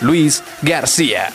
[0.00, 1.28] Luis García.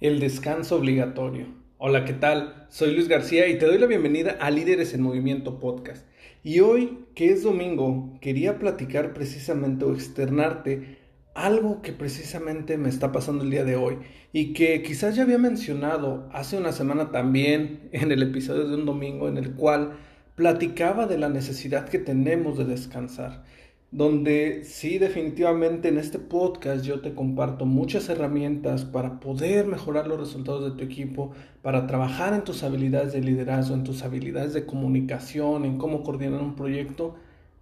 [0.00, 1.46] El descanso obligatorio.
[1.76, 2.66] Hola, ¿qué tal?
[2.70, 6.06] Soy Luis García y te doy la bienvenida a Líderes en Movimiento Podcast.
[6.42, 10.99] Y hoy, que es domingo, quería platicar precisamente o externarte
[11.44, 13.98] algo que precisamente me está pasando el día de hoy
[14.32, 18.86] y que quizás ya había mencionado hace una semana también en el episodio de un
[18.86, 19.92] domingo en el cual
[20.34, 23.44] platicaba de la necesidad que tenemos de descansar,
[23.90, 30.20] donde sí definitivamente en este podcast yo te comparto muchas herramientas para poder mejorar los
[30.20, 34.66] resultados de tu equipo, para trabajar en tus habilidades de liderazgo, en tus habilidades de
[34.66, 37.16] comunicación, en cómo coordinar un proyecto,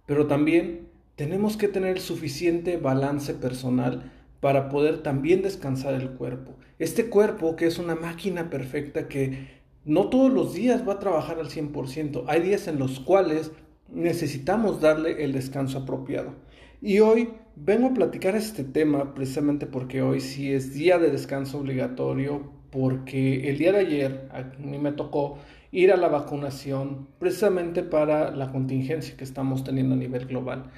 [0.05, 0.88] pero también
[1.19, 6.55] tenemos que tener suficiente balance personal para poder también descansar el cuerpo.
[6.79, 9.49] Este cuerpo que es una máquina perfecta que
[9.83, 12.23] no todos los días va a trabajar al 100%.
[12.27, 13.51] Hay días en los cuales
[13.89, 16.35] necesitamos darle el descanso apropiado.
[16.81, 21.59] Y hoy vengo a platicar este tema precisamente porque hoy sí es día de descanso
[21.59, 25.37] obligatorio, porque el día de ayer a mí me tocó
[25.73, 30.71] ir a la vacunación precisamente para la contingencia que estamos teniendo a nivel global.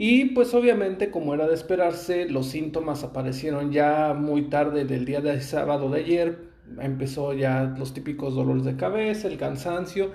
[0.00, 5.20] Y pues obviamente, como era de esperarse, los síntomas aparecieron ya muy tarde del día
[5.20, 6.38] de sábado de ayer.
[6.80, 10.12] Empezó ya los típicos dolores de cabeza, el cansancio.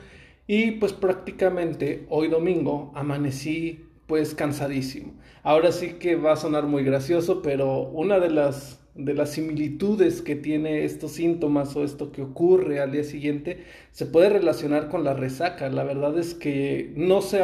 [0.48, 5.16] Y pues prácticamente hoy domingo amanecí pues cansadísimo.
[5.44, 10.22] Ahora sí que va a sonar muy gracioso, pero una de las de las similitudes
[10.22, 15.04] que tiene estos síntomas o esto que ocurre al día siguiente se puede relacionar con
[15.04, 15.68] la resaca.
[15.70, 17.42] La verdad es que no sé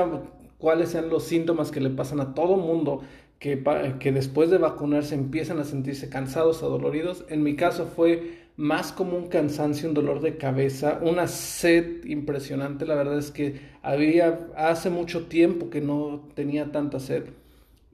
[0.60, 3.02] cuáles sean los síntomas que le pasan a todo mundo
[3.40, 3.64] que,
[4.00, 7.26] que después de vacunarse empiezan a sentirse cansados, adoloridos.
[7.30, 12.86] En mi caso fue más como un cansancio, un dolor de cabeza, una sed impresionante.
[12.86, 17.24] La verdad es que había hace mucho tiempo que no tenía tanta sed.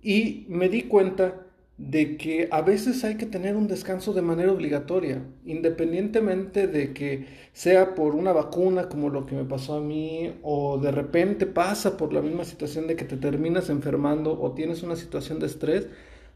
[0.02, 1.45] Y me di cuenta
[1.78, 7.26] de que a veces hay que tener un descanso de manera obligatoria, independientemente de que
[7.52, 11.98] sea por una vacuna como lo que me pasó a mí o de repente pasa
[11.98, 15.88] por la misma situación de que te terminas enfermando o tienes una situación de estrés,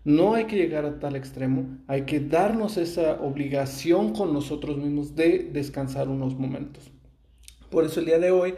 [0.03, 5.15] no hay que llegar a tal extremo, hay que darnos esa obligación con nosotros mismos
[5.15, 6.91] de descansar unos momentos.
[7.69, 8.55] Por eso el día de hoy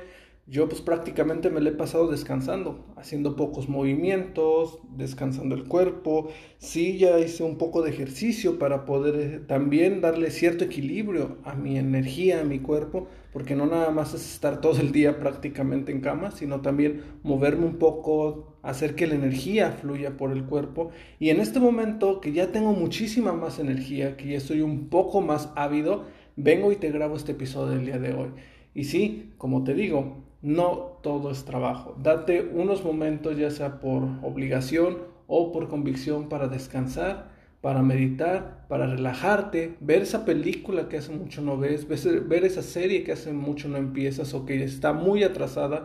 [0.47, 6.29] yo pues prácticamente me lo he pasado descansando, haciendo pocos movimientos, descansando el cuerpo.
[6.57, 11.53] Sí, ya hice un poco de ejercicio para poder eh, también darle cierto equilibrio a
[11.53, 15.91] mi energía, a mi cuerpo, porque no nada más es estar todo el día prácticamente
[15.91, 20.89] en cama, sino también moverme un poco, hacer que la energía fluya por el cuerpo.
[21.19, 25.21] Y en este momento que ya tengo muchísima más energía, que ya estoy un poco
[25.21, 28.29] más ávido, vengo y te grabo este episodio del día de hoy.
[28.73, 31.95] Y sí, como te digo, no todo es trabajo.
[32.01, 34.97] Date unos momentos, ya sea por obligación
[35.27, 37.29] o por convicción, para descansar,
[37.61, 43.03] para meditar, para relajarte, ver esa película que hace mucho no ves, ver esa serie
[43.03, 45.83] que hace mucho no empiezas o que está muy atrasada,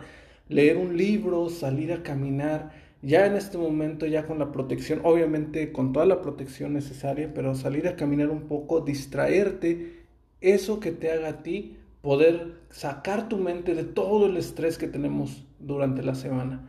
[0.49, 2.71] leer un libro, salir a caminar.
[3.03, 7.53] Ya en este momento, ya con la protección, obviamente con toda la protección necesaria, pero
[7.53, 10.07] salir a caminar un poco, distraerte,
[10.41, 14.87] eso que te haga a ti poder sacar tu mente de todo el estrés que
[14.87, 16.65] tenemos durante la semana.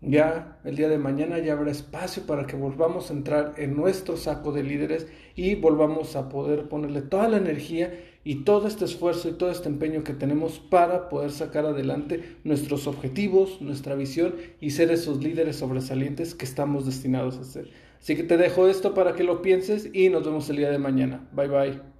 [0.00, 4.16] Ya el día de mañana ya habrá espacio para que volvamos a entrar en nuestro
[4.16, 5.06] saco de líderes
[5.36, 9.68] y volvamos a poder ponerle toda la energía y todo este esfuerzo y todo este
[9.68, 15.56] empeño que tenemos para poder sacar adelante nuestros objetivos, nuestra visión y ser esos líderes
[15.56, 17.68] sobresalientes que estamos destinados a ser.
[18.00, 20.78] Así que te dejo esto para que lo pienses y nos vemos el día de
[20.78, 21.28] mañana.
[21.34, 21.97] Bye bye.